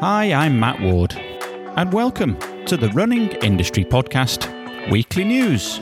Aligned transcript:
Hi, 0.00 0.30
I'm 0.30 0.60
Matt 0.60 0.78
Ward, 0.82 1.14
and 1.14 1.90
welcome 1.90 2.36
to 2.66 2.76
the 2.76 2.90
Running 2.90 3.30
Industry 3.36 3.82
Podcast 3.82 4.46
Weekly 4.90 5.24
News. 5.24 5.78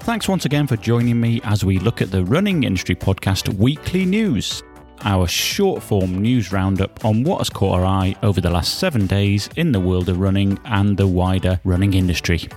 Thanks 0.00 0.26
once 0.26 0.46
again 0.46 0.66
for 0.66 0.76
joining 0.78 1.20
me 1.20 1.42
as 1.44 1.66
we 1.66 1.78
look 1.78 2.00
at 2.00 2.10
the 2.10 2.24
Running 2.24 2.64
Industry 2.64 2.94
Podcast 2.94 3.54
Weekly 3.58 4.06
News, 4.06 4.62
our 5.02 5.28
short 5.28 5.82
form 5.82 6.22
news 6.22 6.50
roundup 6.50 7.04
on 7.04 7.24
what 7.24 7.38
has 7.38 7.50
caught 7.50 7.78
our 7.78 7.84
eye 7.84 8.16
over 8.22 8.40
the 8.40 8.50
last 8.50 8.78
seven 8.78 9.06
days 9.06 9.50
in 9.56 9.72
the 9.72 9.80
world 9.80 10.08
of 10.08 10.18
running 10.18 10.58
and 10.64 10.96
the 10.96 11.06
wider 11.06 11.60
running 11.62 11.92
industry. 11.92 12.48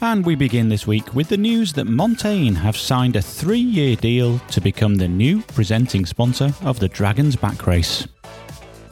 And 0.00 0.24
we 0.24 0.34
begin 0.34 0.70
this 0.70 0.86
week 0.86 1.14
with 1.14 1.28
the 1.28 1.36
news 1.36 1.74
that 1.74 1.86
Montane 1.86 2.54
have 2.54 2.76
signed 2.78 3.16
a 3.16 3.22
three 3.22 3.58
year 3.58 3.96
deal 3.96 4.38
to 4.38 4.62
become 4.62 4.94
the 4.94 5.08
new 5.08 5.42
presenting 5.42 6.06
sponsor 6.06 6.54
of 6.62 6.80
the 6.80 6.88
Dragons 6.88 7.36
Back 7.36 7.66
Race. 7.66 8.08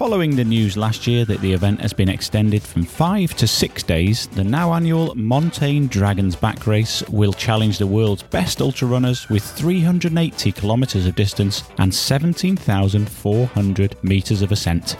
Following 0.03 0.34
the 0.34 0.43
news 0.43 0.77
last 0.77 1.07
year 1.07 1.25
that 1.27 1.40
the 1.43 1.53
event 1.53 1.81
has 1.81 1.93
been 1.93 2.08
extended 2.08 2.61
from 2.61 2.82
five 2.82 3.36
to 3.36 3.46
six 3.46 3.85
days, 3.85 4.27
the 4.27 4.43
now 4.43 4.72
annual 4.72 5.14
Montane 5.14 5.86
Dragons 5.86 6.35
Back 6.35 6.67
Race 6.67 7.08
will 7.08 7.32
challenge 7.32 7.79
the 7.79 7.86
world's 7.86 8.25
best 8.25 8.61
ultra 8.61 8.89
runners 8.89 9.29
with 9.29 9.44
380 9.44 10.50
kilometres 10.50 11.07
of 11.07 11.14
distance 11.14 11.63
and 11.79 11.94
17,400 11.94 13.96
metres 14.03 14.43
of 14.43 14.50
ascent. 14.50 14.96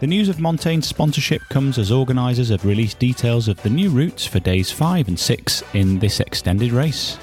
The 0.00 0.06
news 0.06 0.28
of 0.28 0.40
Montane's 0.40 0.86
sponsorship 0.86 1.40
comes 1.48 1.78
as 1.78 1.90
organisers 1.90 2.50
have 2.50 2.66
released 2.66 2.98
details 2.98 3.48
of 3.48 3.62
the 3.62 3.70
new 3.70 3.88
routes 3.88 4.26
for 4.26 4.40
days 4.40 4.70
5 4.70 5.08
and 5.08 5.18
6 5.18 5.62
in 5.72 6.00
this 6.00 6.20
extended 6.20 6.72
race. 6.72 7.16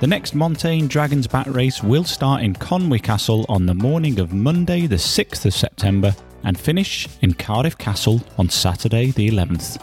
The 0.00 0.08
next 0.08 0.34
Montane 0.34 0.88
Dragons 0.88 1.28
Back 1.28 1.46
race 1.46 1.80
will 1.80 2.02
start 2.02 2.42
in 2.42 2.54
Conwy 2.54 3.00
Castle 3.00 3.46
on 3.48 3.66
the 3.66 3.74
morning 3.74 4.18
of 4.18 4.32
Monday, 4.32 4.88
the 4.88 4.96
6th 4.96 5.46
of 5.46 5.54
September, 5.54 6.12
and 6.44 6.58
finish 6.58 7.08
in 7.20 7.34
Cardiff 7.34 7.76
Castle 7.78 8.20
on 8.38 8.48
Saturday, 8.48 9.10
the 9.10 9.30
11th. 9.30 9.82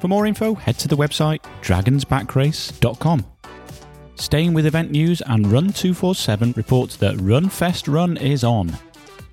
For 0.00 0.08
more 0.08 0.26
info, 0.26 0.54
head 0.54 0.78
to 0.80 0.88
the 0.88 0.96
website 0.96 1.40
dragonsbackrace.com. 1.62 3.26
Staying 4.16 4.54
with 4.54 4.66
event 4.66 4.90
news 4.90 5.22
and 5.22 5.46
Run 5.46 5.72
247 5.72 6.54
reports 6.56 6.96
that 6.96 7.16
Runfest 7.16 7.92
Run 7.92 8.16
is 8.16 8.44
on. 8.44 8.76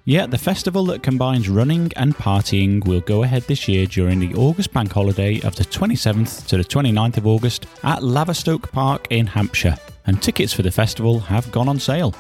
Yeah, 0.06 0.26
the 0.26 0.38
festival 0.38 0.86
that 0.86 1.04
combines 1.04 1.48
running 1.48 1.92
and 1.96 2.16
partying 2.16 2.84
will 2.88 3.02
go 3.02 3.22
ahead 3.22 3.44
this 3.44 3.68
year 3.68 3.86
during 3.86 4.20
the 4.20 4.34
August 4.34 4.74
bank 4.74 4.92
holiday 4.92 5.40
of 5.42 5.56
the 5.56 5.64
27th 5.64 6.48
to 6.48 6.58
the 6.58 6.64
29th 6.64 7.18
of 7.18 7.28
August 7.28 7.68
at 7.84 8.00
Laverstoke 8.00 8.72
Park 8.72 9.06
in 9.12 9.28
Hampshire, 9.28 9.78
and 10.08 10.22
tickets 10.22 10.54
for 10.54 10.64
the 10.64 10.72
festival 10.72 11.20
have 11.20 11.52
gone 11.52 11.70
on 11.70 11.80
sale. 11.80 12.16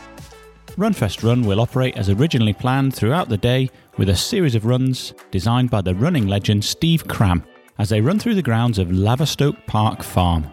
Runfest 0.77 1.23
Run 1.23 1.41
will 1.41 1.59
operate 1.59 1.97
as 1.97 2.09
originally 2.09 2.53
planned 2.53 2.93
throughout 2.93 3.29
the 3.29 3.37
day 3.37 3.71
with 3.97 4.09
a 4.09 4.15
series 4.15 4.55
of 4.55 4.65
runs 4.65 5.13
designed 5.31 5.69
by 5.69 5.81
the 5.81 5.95
running 5.95 6.27
legend 6.27 6.63
Steve 6.63 7.07
Cram 7.07 7.43
as 7.77 7.89
they 7.89 8.01
run 8.01 8.19
through 8.19 8.35
the 8.35 8.41
grounds 8.41 8.79
of 8.79 8.87
Laverstoke 8.89 9.65
Park 9.65 10.03
Farm. 10.03 10.47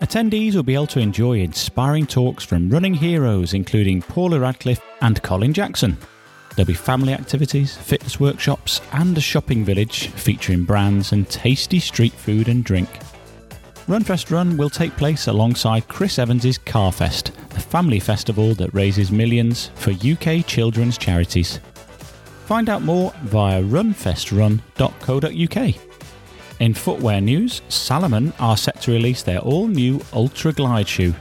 Attendees 0.00 0.54
will 0.54 0.62
be 0.62 0.74
able 0.74 0.86
to 0.88 1.00
enjoy 1.00 1.38
inspiring 1.38 2.06
talks 2.06 2.44
from 2.44 2.68
running 2.68 2.94
heroes 2.94 3.54
including 3.54 4.02
Paula 4.02 4.40
Radcliffe 4.40 4.82
and 5.00 5.22
Colin 5.22 5.52
Jackson. 5.52 5.96
There'll 6.54 6.66
be 6.66 6.74
family 6.74 7.12
activities, 7.12 7.76
fitness 7.76 8.20
workshops, 8.20 8.80
and 8.92 9.16
a 9.18 9.20
shopping 9.20 9.64
village 9.64 10.08
featuring 10.08 10.64
brands 10.64 11.12
and 11.12 11.28
tasty 11.28 11.80
street 11.80 12.12
food 12.12 12.48
and 12.48 12.64
drink. 12.64 12.88
Runfest 13.86 14.30
Run 14.30 14.56
will 14.56 14.70
take 14.70 14.96
place 14.96 15.26
alongside 15.26 15.88
Chris 15.88 16.18
Evans's 16.18 16.58
Carfest, 16.58 17.32
the 17.50 17.60
family 17.60 18.00
festival 18.00 18.54
that 18.54 18.72
raises 18.72 19.12
millions 19.12 19.70
for 19.74 19.90
UK 19.90 20.46
children's 20.46 20.96
charities. 20.96 21.60
Find 22.46 22.68
out 22.68 22.82
more 22.82 23.12
via 23.22 23.62
runfestrun.co.uk. 23.62 25.74
In 26.60 26.74
footwear 26.74 27.20
news, 27.20 27.62
Salomon 27.68 28.32
are 28.38 28.56
set 28.56 28.80
to 28.82 28.92
release 28.92 29.22
their 29.22 29.40
all 29.40 29.66
new 29.66 30.00
Ultra 30.12 30.52
Glide 30.52 30.88
shoe. 30.88 31.14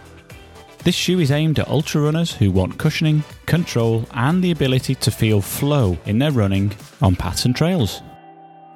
This 0.83 0.93
shoe 0.95 1.21
is 1.21 1.31
aimed 1.31 1.59
at 1.59 1.69
ultra 1.69 2.01
runners 2.01 2.33
who 2.33 2.51
want 2.51 2.77
cushioning, 2.77 3.23
control, 3.45 4.05
and 4.13 4.43
the 4.43 4.51
ability 4.51 4.95
to 4.95 5.11
feel 5.11 5.39
flow 5.41 5.97
in 6.05 6.19
their 6.19 6.31
running 6.31 6.73
on 7.01 7.15
paths 7.15 7.45
and 7.45 7.55
trails. 7.55 8.01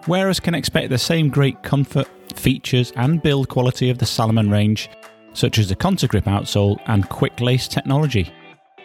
Wearers 0.07 0.39
can 0.39 0.55
expect 0.55 0.89
the 0.89 0.97
same 0.97 1.29
great 1.29 1.61
comfort, 1.63 2.07
features, 2.33 2.93
and 2.95 3.21
build 3.21 3.49
quality 3.49 3.89
of 3.89 3.97
the 3.97 4.05
Salomon 4.05 4.49
range, 4.49 4.89
such 5.33 5.59
as 5.59 5.67
the 5.67 5.75
Contagrip 5.75 6.23
outsole 6.23 6.79
and 6.87 7.09
quick 7.09 7.41
lace 7.41 7.67
technology. 7.67 8.31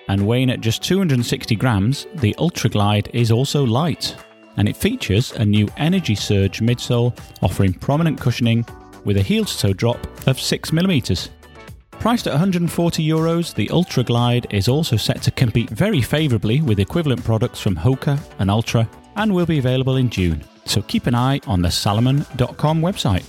And 0.08 0.26
weighing 0.26 0.50
at 0.50 0.60
just 0.60 0.82
260 0.82 1.54
grams, 1.56 2.06
the 2.16 2.34
Ultra 2.36 2.70
Glide 2.70 3.08
is 3.12 3.30
also 3.30 3.64
light, 3.64 4.16
and 4.56 4.68
it 4.68 4.76
features 4.76 5.32
a 5.32 5.44
new 5.44 5.68
Energy 5.76 6.14
Surge 6.14 6.60
midsole 6.60 7.16
offering 7.42 7.72
prominent 7.72 8.20
cushioning 8.20 8.66
with 9.04 9.16
a 9.16 9.22
heel 9.22 9.44
to 9.44 9.58
toe 9.58 9.72
drop 9.72 10.02
of 10.26 10.36
6mm. 10.36 11.28
Priced 12.02 12.26
at 12.26 12.32
140 12.32 13.06
euros, 13.06 13.54
the 13.54 13.70
Altra 13.70 14.02
Glide 14.02 14.48
is 14.50 14.66
also 14.66 14.96
set 14.96 15.22
to 15.22 15.30
compete 15.30 15.70
very 15.70 16.02
favourably 16.02 16.60
with 16.60 16.80
equivalent 16.80 17.22
products 17.24 17.60
from 17.60 17.76
Hoka 17.76 18.20
and 18.40 18.50
Ultra 18.50 18.88
and 19.14 19.32
will 19.32 19.46
be 19.46 19.58
available 19.58 19.96
in 19.96 20.10
June. 20.10 20.42
So 20.64 20.82
keep 20.82 21.06
an 21.06 21.14
eye 21.14 21.40
on 21.46 21.62
the 21.62 21.70
salomon.com 21.70 22.80
website. 22.80 23.24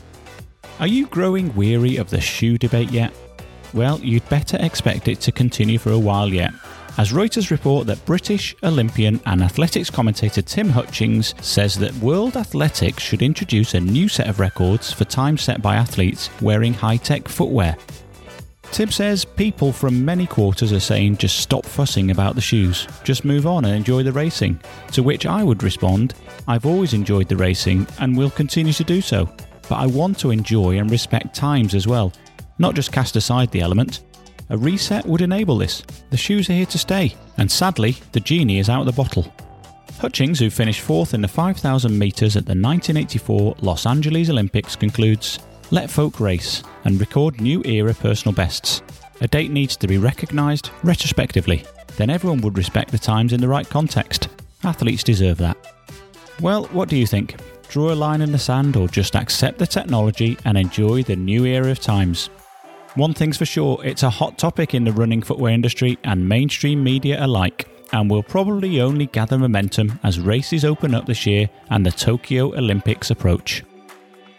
Are 0.79 0.87
you 0.87 1.05
growing 1.07 1.55
weary 1.55 1.97
of 1.97 2.09
the 2.09 2.19
shoe 2.19 2.57
debate 2.57 2.89
yet? 2.89 3.13
Well, 3.73 3.99
you'd 3.99 4.27
better 4.29 4.57
expect 4.59 5.07
it 5.07 5.19
to 5.21 5.31
continue 5.31 5.77
for 5.77 5.91
a 5.91 5.99
while 5.99 6.29
yet. 6.29 6.53
As 6.97 7.11
Reuters 7.11 7.49
report 7.49 7.87
that 7.87 8.05
British 8.05 8.55
Olympian 8.61 9.19
and 9.25 9.41
athletics 9.41 9.89
commentator 9.89 10.43
Tim 10.43 10.69
Hutchings 10.69 11.33
says 11.41 11.75
that 11.75 11.93
World 11.95 12.37
Athletics 12.37 13.01
should 13.01 13.23
introduce 13.23 13.73
a 13.73 13.79
new 13.79 14.07
set 14.07 14.27
of 14.27 14.39
records 14.39 14.93
for 14.93 15.05
time 15.05 15.37
set 15.37 15.61
by 15.61 15.75
athletes 15.75 16.29
wearing 16.39 16.73
high 16.73 16.97
tech 16.97 17.27
footwear 17.27 17.75
Tim 18.73 18.89
says 18.89 19.23
people 19.23 19.71
from 19.71 20.03
many 20.03 20.25
quarters 20.25 20.73
are 20.73 20.79
saying 20.79 21.17
just 21.17 21.37
stop 21.37 21.63
fussing 21.63 22.09
about 22.09 22.33
the 22.33 22.41
shoes, 22.41 22.87
just 23.03 23.23
move 23.23 23.45
on 23.45 23.65
and 23.65 23.75
enjoy 23.75 24.01
the 24.01 24.11
racing. 24.11 24.59
To 24.93 25.03
which 25.03 25.27
I 25.27 25.43
would 25.43 25.61
respond, 25.61 26.15
I've 26.47 26.65
always 26.65 26.95
enjoyed 26.95 27.27
the 27.27 27.37
racing 27.37 27.85
and 27.99 28.17
will 28.17 28.31
continue 28.31 28.73
to 28.73 28.83
do 28.83 28.99
so, 28.99 29.29
but 29.69 29.75
I 29.75 29.85
want 29.85 30.17
to 30.21 30.31
enjoy 30.31 30.79
and 30.79 30.89
respect 30.89 31.35
times 31.35 31.75
as 31.75 31.85
well, 31.85 32.11
not 32.63 32.75
just 32.75 32.93
cast 32.93 33.17
aside 33.17 33.51
the 33.51 33.59
element. 33.59 34.05
A 34.49 34.57
reset 34.57 35.05
would 35.05 35.21
enable 35.21 35.57
this. 35.57 35.83
The 36.11 36.17
shoes 36.17 36.49
are 36.49 36.53
here 36.53 36.65
to 36.67 36.77
stay, 36.77 37.13
and 37.37 37.51
sadly, 37.51 37.97
the 38.13 38.21
genie 38.21 38.59
is 38.59 38.69
out 38.69 38.79
of 38.79 38.85
the 38.85 39.03
bottle. 39.03 39.33
Hutchings, 39.99 40.39
who 40.39 40.49
finished 40.49 40.79
fourth 40.79 41.13
in 41.13 41.21
the 41.21 41.27
5,000 41.27 41.99
metres 41.99 42.37
at 42.37 42.45
the 42.45 42.51
1984 42.51 43.55
Los 43.59 43.85
Angeles 43.85 44.29
Olympics, 44.29 44.77
concludes 44.77 45.39
let 45.71 45.89
folk 45.89 46.21
race 46.21 46.63
and 46.85 47.01
record 47.01 47.41
new 47.41 47.61
era 47.65 47.93
personal 47.93 48.33
bests. 48.33 48.81
A 49.19 49.27
date 49.27 49.51
needs 49.51 49.75
to 49.75 49.87
be 49.87 49.97
recognised 49.97 50.69
retrospectively, 50.83 51.65
then 51.97 52.09
everyone 52.09 52.39
would 52.41 52.57
respect 52.57 52.91
the 52.91 52.97
times 52.97 53.33
in 53.33 53.41
the 53.41 53.47
right 53.47 53.67
context. 53.67 54.29
Athletes 54.63 55.03
deserve 55.03 55.37
that. 55.39 55.57
Well, 56.39 56.63
what 56.67 56.87
do 56.87 56.95
you 56.95 57.07
think? 57.07 57.35
Draw 57.67 57.91
a 57.91 57.95
line 57.95 58.21
in 58.21 58.31
the 58.31 58.39
sand 58.39 58.77
or 58.77 58.87
just 58.87 59.17
accept 59.17 59.59
the 59.59 59.67
technology 59.67 60.37
and 60.45 60.57
enjoy 60.57 61.03
the 61.03 61.17
new 61.17 61.43
era 61.43 61.69
of 61.69 61.79
times? 61.79 62.29
One 62.95 63.15
thing's 63.15 63.37
for 63.37 63.45
sure, 63.45 63.83
it's 63.83 64.03
a 64.03 64.09
hot 64.11 64.37
topic 64.37 64.75
in 64.75 64.83
the 64.83 64.91
running 64.91 65.23
footwear 65.23 65.51
industry 65.51 65.97
and 66.03 66.29
mainstream 66.29 66.83
media 66.83 67.25
alike, 67.25 67.67
and 67.91 68.07
will 68.07 68.21
probably 68.21 68.81
only 68.81 69.07
gather 69.07 69.39
momentum 69.39 69.99
as 70.03 70.19
races 70.19 70.63
open 70.63 70.93
up 70.93 71.07
this 71.07 71.25
year 71.25 71.49
and 71.71 71.83
the 71.83 71.91
Tokyo 71.91 72.55
Olympics 72.55 73.09
approach. 73.09 73.63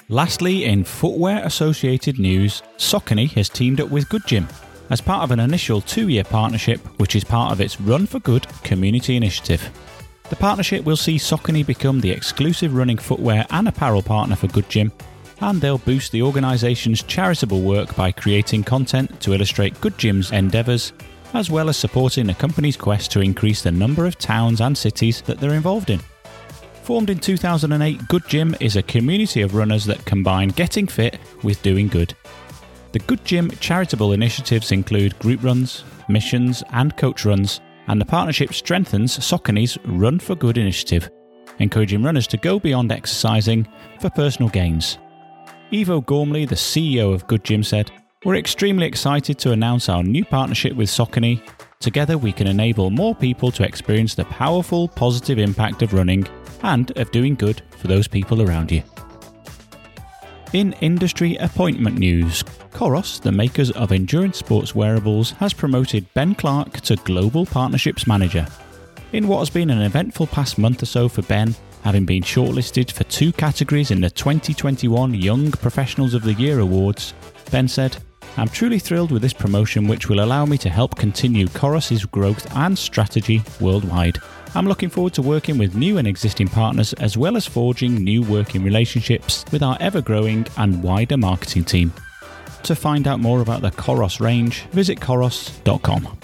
Lastly, 0.08 0.66
in 0.66 0.84
footwear 0.84 1.44
associated 1.44 2.20
news, 2.20 2.62
Saucony 2.76 3.28
has 3.32 3.48
teamed 3.48 3.80
up 3.80 3.90
with 3.90 4.08
Good 4.08 4.24
Gym 4.24 4.46
as 4.88 5.00
part 5.00 5.24
of 5.24 5.32
an 5.32 5.40
initial 5.40 5.80
two 5.80 6.08
year 6.08 6.22
partnership, 6.22 6.78
which 7.00 7.16
is 7.16 7.24
part 7.24 7.50
of 7.50 7.60
its 7.60 7.80
Run 7.80 8.06
for 8.06 8.20
Good 8.20 8.46
community 8.62 9.16
initiative. 9.16 9.68
The 10.30 10.36
partnership 10.36 10.84
will 10.84 10.96
see 10.96 11.16
Saucony 11.16 11.66
become 11.66 12.00
the 12.00 12.12
exclusive 12.12 12.76
running 12.76 12.98
footwear 12.98 13.46
and 13.50 13.66
apparel 13.66 14.02
partner 14.02 14.36
for 14.36 14.46
Good 14.46 14.68
Gym, 14.68 14.92
and 15.40 15.60
they'll 15.60 15.78
boost 15.78 16.12
the 16.12 16.22
organisation's 16.22 17.02
charitable 17.02 17.62
work 17.62 17.94
by 17.96 18.12
creating 18.12 18.64
content 18.64 19.20
to 19.20 19.32
illustrate 19.32 19.80
Good 19.80 19.98
Gym's 19.98 20.32
endeavours, 20.32 20.92
as 21.32 21.50
well 21.50 21.68
as 21.68 21.76
supporting 21.76 22.26
the 22.26 22.34
company's 22.34 22.76
quest 22.76 23.10
to 23.12 23.20
increase 23.20 23.62
the 23.62 23.72
number 23.72 24.06
of 24.06 24.18
towns 24.18 24.60
and 24.60 24.76
cities 24.76 25.22
that 25.22 25.40
they're 25.40 25.54
involved 25.54 25.90
in. 25.90 26.00
Formed 26.82 27.10
in 27.10 27.18
2008, 27.18 28.08
Good 28.08 28.28
Gym 28.28 28.54
is 28.60 28.76
a 28.76 28.82
community 28.82 29.40
of 29.40 29.54
runners 29.54 29.84
that 29.86 30.04
combine 30.04 30.48
getting 30.48 30.86
fit 30.86 31.18
with 31.42 31.62
doing 31.62 31.88
good. 31.88 32.14
The 32.92 32.98
Good 33.00 33.24
Gym 33.24 33.50
charitable 33.52 34.12
initiatives 34.12 34.70
include 34.70 35.18
group 35.18 35.42
runs, 35.42 35.82
missions, 36.08 36.62
and 36.70 36.96
coach 36.96 37.24
runs, 37.24 37.60
and 37.88 38.00
the 38.00 38.04
partnership 38.04 38.52
strengthens 38.54 39.18
Saucony's 39.18 39.78
Run 39.84 40.18
for 40.18 40.34
Good 40.34 40.58
initiative, 40.58 41.10
encouraging 41.58 42.02
runners 42.02 42.26
to 42.28 42.36
go 42.36 42.60
beyond 42.60 42.92
exercising 42.92 43.66
for 44.00 44.10
personal 44.10 44.48
gains. 44.48 44.98
Ivo 45.72 46.00
Gormley, 46.00 46.44
the 46.44 46.54
CEO 46.54 47.12
of 47.12 47.26
Good 47.26 47.44
Gym, 47.44 47.62
said, 47.62 47.90
We're 48.24 48.36
extremely 48.36 48.86
excited 48.86 49.38
to 49.38 49.52
announce 49.52 49.88
our 49.88 50.02
new 50.02 50.24
partnership 50.24 50.74
with 50.76 50.88
Saucony. 50.88 51.40
Together, 51.80 52.18
we 52.18 52.32
can 52.32 52.46
enable 52.46 52.90
more 52.90 53.14
people 53.14 53.50
to 53.52 53.64
experience 53.64 54.14
the 54.14 54.24
powerful, 54.26 54.88
positive 54.88 55.38
impact 55.38 55.82
of 55.82 55.94
running 55.94 56.26
and 56.62 56.96
of 56.98 57.10
doing 57.10 57.34
good 57.34 57.62
for 57.78 57.88
those 57.88 58.06
people 58.06 58.42
around 58.42 58.70
you. 58.70 58.82
In 60.52 60.74
industry 60.80 61.36
appointment 61.36 61.98
news, 61.98 62.44
Coros, 62.72 63.20
the 63.20 63.32
makers 63.32 63.70
of 63.72 63.90
endurance 63.90 64.38
sports 64.38 64.74
wearables, 64.74 65.32
has 65.32 65.52
promoted 65.52 66.12
Ben 66.14 66.34
Clark 66.34 66.80
to 66.82 66.96
Global 66.96 67.46
Partnerships 67.46 68.06
Manager. 68.06 68.46
In 69.12 69.28
what 69.28 69.40
has 69.40 69.50
been 69.50 69.70
an 69.70 69.82
eventful 69.82 70.28
past 70.28 70.58
month 70.58 70.82
or 70.82 70.86
so 70.86 71.08
for 71.08 71.22
Ben, 71.22 71.54
having 71.84 72.06
been 72.06 72.22
shortlisted 72.22 72.90
for 72.90 73.04
two 73.04 73.30
categories 73.32 73.90
in 73.90 74.00
the 74.00 74.08
2021 74.08 75.14
Young 75.14 75.52
Professionals 75.52 76.14
of 76.14 76.22
the 76.22 76.32
Year 76.32 76.58
Awards, 76.58 77.12
Ben 77.50 77.68
said, 77.68 77.98
I'm 78.38 78.48
truly 78.48 78.78
thrilled 78.78 79.12
with 79.12 79.20
this 79.20 79.34
promotion, 79.34 79.86
which 79.86 80.08
will 80.08 80.24
allow 80.24 80.46
me 80.46 80.56
to 80.58 80.70
help 80.70 80.96
continue 80.96 81.46
Coros's 81.46 82.06
growth 82.06 82.50
and 82.56 82.76
strategy 82.76 83.42
worldwide. 83.60 84.18
I'm 84.54 84.66
looking 84.66 84.88
forward 84.88 85.12
to 85.14 85.22
working 85.22 85.58
with 85.58 85.76
new 85.76 85.98
and 85.98 86.08
existing 86.08 86.48
partners 86.48 86.94
as 86.94 87.18
well 87.18 87.36
as 87.36 87.46
forging 87.46 87.96
new 87.96 88.22
working 88.22 88.64
relationships 88.64 89.44
with 89.52 89.62
our 89.62 89.76
ever 89.78 90.00
growing 90.00 90.46
and 90.56 90.82
wider 90.82 91.18
marketing 91.18 91.64
team. 91.64 91.92
To 92.62 92.74
find 92.74 93.06
out 93.06 93.20
more 93.20 93.42
about 93.42 93.60
the 93.60 93.70
Coros 93.72 94.20
range, 94.20 94.62
visit 94.70 95.00
coros.com. 95.00 96.18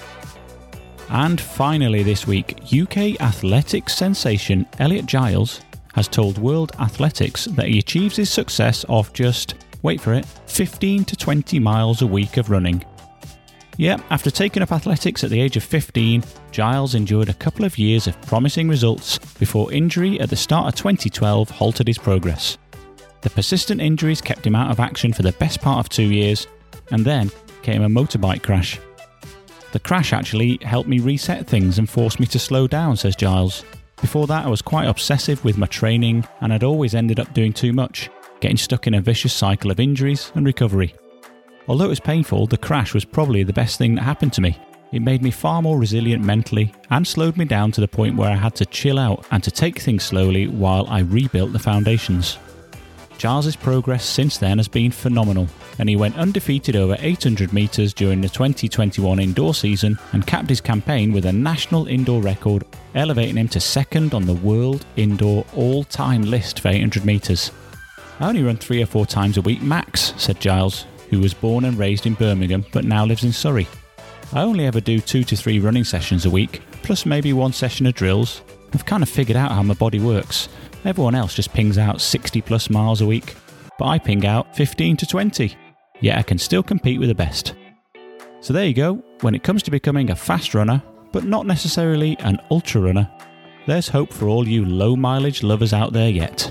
And 1.10 1.40
finally, 1.40 2.04
this 2.04 2.26
week, 2.28 2.60
UK 2.72 3.20
athletics 3.20 3.96
sensation 3.96 4.64
Elliot 4.78 5.06
Giles 5.06 5.60
has 5.94 6.06
told 6.06 6.38
World 6.38 6.70
Athletics 6.78 7.46
that 7.46 7.66
he 7.66 7.80
achieves 7.80 8.14
his 8.14 8.30
success 8.30 8.84
off 8.88 9.12
just, 9.12 9.56
wait 9.82 10.00
for 10.00 10.14
it, 10.14 10.24
15 10.46 11.04
to 11.06 11.16
20 11.16 11.58
miles 11.58 12.02
a 12.02 12.06
week 12.06 12.36
of 12.36 12.48
running. 12.48 12.84
Yep, 13.76 14.02
after 14.10 14.30
taking 14.30 14.62
up 14.62 14.70
athletics 14.70 15.24
at 15.24 15.30
the 15.30 15.40
age 15.40 15.56
of 15.56 15.64
15, 15.64 16.22
Giles 16.52 16.94
endured 16.94 17.28
a 17.28 17.34
couple 17.34 17.64
of 17.64 17.76
years 17.76 18.06
of 18.06 18.20
promising 18.22 18.68
results 18.68 19.18
before 19.18 19.72
injury 19.72 20.20
at 20.20 20.30
the 20.30 20.36
start 20.36 20.68
of 20.68 20.76
2012 20.76 21.50
halted 21.50 21.88
his 21.88 21.98
progress. 21.98 22.56
The 23.22 23.30
persistent 23.30 23.80
injuries 23.80 24.20
kept 24.20 24.46
him 24.46 24.54
out 24.54 24.70
of 24.70 24.78
action 24.78 25.12
for 25.12 25.22
the 25.22 25.32
best 25.32 25.60
part 25.60 25.80
of 25.80 25.88
two 25.88 26.04
years, 26.04 26.46
and 26.92 27.04
then 27.04 27.32
came 27.62 27.82
a 27.82 27.88
motorbike 27.88 28.42
crash. 28.42 28.78
The 29.72 29.78
crash 29.78 30.12
actually 30.12 30.58
helped 30.62 30.88
me 30.88 30.98
reset 30.98 31.46
things 31.46 31.78
and 31.78 31.88
forced 31.88 32.18
me 32.18 32.26
to 32.26 32.38
slow 32.38 32.66
down, 32.66 32.96
says 32.96 33.14
Giles. 33.14 33.64
Before 34.00 34.26
that, 34.26 34.46
I 34.46 34.48
was 34.48 34.62
quite 34.62 34.88
obsessive 34.88 35.44
with 35.44 35.58
my 35.58 35.66
training 35.66 36.26
and 36.40 36.52
I'd 36.52 36.64
always 36.64 36.94
ended 36.94 37.20
up 37.20 37.32
doing 37.34 37.52
too 37.52 37.72
much, 37.72 38.10
getting 38.40 38.56
stuck 38.56 38.86
in 38.86 38.94
a 38.94 39.00
vicious 39.00 39.32
cycle 39.32 39.70
of 39.70 39.78
injuries 39.78 40.32
and 40.34 40.44
recovery. 40.44 40.94
Although 41.68 41.84
it 41.84 41.88
was 41.88 42.00
painful, 42.00 42.46
the 42.46 42.56
crash 42.56 42.94
was 42.94 43.04
probably 43.04 43.44
the 43.44 43.52
best 43.52 43.78
thing 43.78 43.94
that 43.94 44.02
happened 44.02 44.32
to 44.32 44.40
me. 44.40 44.58
It 44.92 45.02
made 45.02 45.22
me 45.22 45.30
far 45.30 45.62
more 45.62 45.78
resilient 45.78 46.24
mentally 46.24 46.72
and 46.90 47.06
slowed 47.06 47.36
me 47.36 47.44
down 47.44 47.70
to 47.72 47.80
the 47.80 47.86
point 47.86 48.16
where 48.16 48.30
I 48.30 48.34
had 48.34 48.56
to 48.56 48.66
chill 48.66 48.98
out 48.98 49.24
and 49.30 49.44
to 49.44 49.50
take 49.52 49.78
things 49.78 50.02
slowly 50.02 50.48
while 50.48 50.86
I 50.88 51.00
rebuilt 51.00 51.52
the 51.52 51.60
foundations. 51.60 52.38
Giles's 53.20 53.54
progress 53.54 54.02
since 54.02 54.38
then 54.38 54.56
has 54.56 54.66
been 54.66 54.90
phenomenal, 54.90 55.46
and 55.78 55.90
he 55.90 55.94
went 55.94 56.16
undefeated 56.16 56.74
over 56.74 56.96
800 56.98 57.52
metres 57.52 57.92
during 57.92 58.22
the 58.22 58.30
2021 58.30 59.18
indoor 59.18 59.52
season 59.52 59.98
and 60.14 60.26
capped 60.26 60.48
his 60.48 60.62
campaign 60.62 61.12
with 61.12 61.26
a 61.26 61.32
national 61.32 61.86
indoor 61.86 62.22
record, 62.22 62.64
elevating 62.94 63.36
him 63.36 63.48
to 63.48 63.60
second 63.60 64.14
on 64.14 64.24
the 64.24 64.32
world 64.32 64.86
indoor 64.96 65.44
all 65.54 65.84
time 65.84 66.22
list 66.22 66.60
for 66.60 66.68
800 66.68 67.04
metres. 67.04 67.50
I 68.20 68.28
only 68.28 68.42
run 68.42 68.56
three 68.56 68.82
or 68.82 68.86
four 68.86 69.04
times 69.04 69.36
a 69.36 69.42
week 69.42 69.60
max, 69.60 70.14
said 70.16 70.40
Giles, 70.40 70.86
who 71.10 71.20
was 71.20 71.34
born 71.34 71.66
and 71.66 71.76
raised 71.76 72.06
in 72.06 72.14
Birmingham 72.14 72.64
but 72.72 72.86
now 72.86 73.04
lives 73.04 73.24
in 73.24 73.32
Surrey. 73.32 73.68
I 74.32 74.40
only 74.40 74.64
ever 74.64 74.80
do 74.80 74.98
two 74.98 75.24
to 75.24 75.36
three 75.36 75.58
running 75.58 75.84
sessions 75.84 76.24
a 76.24 76.30
week, 76.30 76.62
plus 76.82 77.04
maybe 77.04 77.34
one 77.34 77.52
session 77.52 77.84
of 77.84 77.92
drills. 77.92 78.40
I've 78.72 78.86
kind 78.86 79.02
of 79.02 79.08
figured 79.08 79.36
out 79.36 79.52
how 79.52 79.62
my 79.62 79.74
body 79.74 79.98
works, 79.98 80.48
Everyone 80.84 81.14
else 81.14 81.34
just 81.34 81.52
pings 81.52 81.76
out 81.76 82.00
60 82.00 82.40
plus 82.40 82.70
miles 82.70 83.02
a 83.02 83.06
week, 83.06 83.34
but 83.78 83.86
I 83.86 83.98
ping 83.98 84.24
out 84.26 84.56
15 84.56 84.96
to 84.96 85.06
20. 85.06 85.54
Yet 86.00 86.18
I 86.18 86.22
can 86.22 86.38
still 86.38 86.62
compete 86.62 86.98
with 86.98 87.10
the 87.10 87.14
best. 87.14 87.54
So 88.40 88.54
there 88.54 88.64
you 88.64 88.72
go, 88.72 88.94
when 89.20 89.34
it 89.34 89.42
comes 89.42 89.62
to 89.64 89.70
becoming 89.70 90.10
a 90.10 90.16
fast 90.16 90.54
runner, 90.54 90.82
but 91.12 91.24
not 91.24 91.46
necessarily 91.46 92.16
an 92.20 92.38
ultra 92.50 92.80
runner, 92.80 93.10
there's 93.66 93.88
hope 93.88 94.10
for 94.10 94.26
all 94.26 94.48
you 94.48 94.64
low 94.64 94.96
mileage 94.96 95.42
lovers 95.42 95.74
out 95.74 95.92
there 95.92 96.08
yet. 96.08 96.50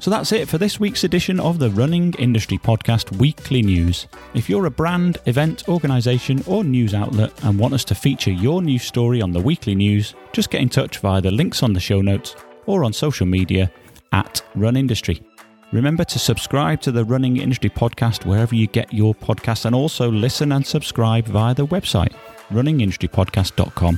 So 0.00 0.10
that's 0.10 0.32
it 0.32 0.48
for 0.48 0.56
this 0.56 0.80
week's 0.80 1.04
edition 1.04 1.38
of 1.38 1.58
the 1.58 1.68
Running 1.68 2.14
Industry 2.14 2.56
Podcast 2.56 3.14
Weekly 3.18 3.60
News. 3.60 4.06
If 4.32 4.48
you're 4.48 4.64
a 4.64 4.70
brand, 4.70 5.18
event, 5.26 5.68
organisation, 5.68 6.42
or 6.46 6.64
news 6.64 6.94
outlet 6.94 7.32
and 7.44 7.58
want 7.58 7.74
us 7.74 7.84
to 7.84 7.94
feature 7.94 8.30
your 8.30 8.62
news 8.62 8.82
story 8.82 9.20
on 9.20 9.32
the 9.32 9.42
weekly 9.42 9.74
news, 9.74 10.14
just 10.32 10.48
get 10.48 10.62
in 10.62 10.70
touch 10.70 11.00
via 11.00 11.20
the 11.20 11.30
links 11.30 11.62
on 11.62 11.74
the 11.74 11.80
show 11.80 12.00
notes 12.00 12.34
or 12.64 12.82
on 12.82 12.94
social 12.94 13.26
media 13.26 13.70
at 14.12 14.42
Run 14.54 14.74
Industry. 14.74 15.22
Remember 15.70 16.04
to 16.04 16.18
subscribe 16.18 16.80
to 16.80 16.92
the 16.92 17.04
Running 17.04 17.36
Industry 17.36 17.68
Podcast 17.68 18.24
wherever 18.24 18.54
you 18.54 18.68
get 18.68 18.94
your 18.94 19.14
podcasts 19.14 19.66
and 19.66 19.74
also 19.74 20.10
listen 20.10 20.52
and 20.52 20.66
subscribe 20.66 21.26
via 21.26 21.54
the 21.54 21.66
website 21.66 22.14
runningindustrypodcast.com 22.48 23.96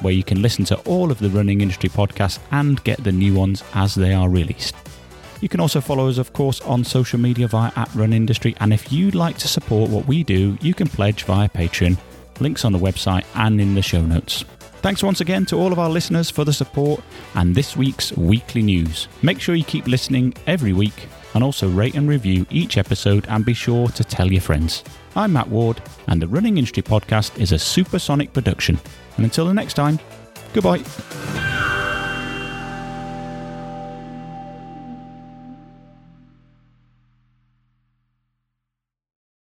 where 0.00 0.12
you 0.12 0.22
can 0.22 0.42
listen 0.42 0.66
to 0.66 0.76
all 0.80 1.10
of 1.10 1.18
the 1.18 1.30
running 1.30 1.62
industry 1.62 1.88
podcasts 1.88 2.38
and 2.52 2.84
get 2.84 3.02
the 3.02 3.10
new 3.10 3.34
ones 3.34 3.64
as 3.74 3.94
they 3.94 4.12
are 4.12 4.28
released. 4.28 4.76
You 5.40 5.48
can 5.48 5.60
also 5.60 5.80
follow 5.80 6.08
us, 6.08 6.18
of 6.18 6.32
course, 6.32 6.60
on 6.62 6.82
social 6.84 7.18
media 7.18 7.46
via 7.46 7.70
at 7.76 7.94
Run 7.94 8.12
Industry. 8.12 8.56
And 8.60 8.72
if 8.72 8.92
you'd 8.92 9.14
like 9.14 9.38
to 9.38 9.48
support 9.48 9.90
what 9.90 10.06
we 10.06 10.24
do, 10.24 10.58
you 10.60 10.74
can 10.74 10.88
pledge 10.88 11.24
via 11.24 11.48
Patreon. 11.48 11.96
Links 12.40 12.64
on 12.64 12.72
the 12.72 12.78
website 12.78 13.24
and 13.34 13.60
in 13.60 13.74
the 13.74 13.82
show 13.82 14.00
notes. 14.00 14.44
Thanks 14.80 15.02
once 15.02 15.20
again 15.20 15.44
to 15.46 15.56
all 15.56 15.72
of 15.72 15.78
our 15.78 15.90
listeners 15.90 16.30
for 16.30 16.44
the 16.44 16.52
support 16.52 17.02
and 17.34 17.54
this 17.54 17.76
week's 17.76 18.12
weekly 18.12 18.62
news. 18.62 19.08
Make 19.22 19.40
sure 19.40 19.56
you 19.56 19.64
keep 19.64 19.88
listening 19.88 20.34
every 20.46 20.72
week 20.72 21.08
and 21.34 21.42
also 21.42 21.68
rate 21.68 21.94
and 21.94 22.08
review 22.08 22.46
each 22.50 22.78
episode 22.78 23.26
and 23.28 23.44
be 23.44 23.54
sure 23.54 23.88
to 23.88 24.04
tell 24.04 24.30
your 24.30 24.40
friends. 24.40 24.84
I'm 25.16 25.32
Matt 25.32 25.48
Ward, 25.48 25.82
and 26.06 26.22
the 26.22 26.28
Running 26.28 26.58
Industry 26.58 26.82
Podcast 26.82 27.38
is 27.40 27.50
a 27.52 27.58
supersonic 27.58 28.32
production. 28.32 28.78
And 29.16 29.24
until 29.24 29.46
the 29.46 29.54
next 29.54 29.74
time, 29.74 29.98
goodbye. 30.52 31.37